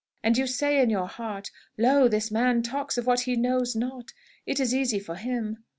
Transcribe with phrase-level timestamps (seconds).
[0.23, 4.13] And you say in your heart, 'Lo, this man talks of what he knows not!
[4.47, 5.63] It is easy for him!'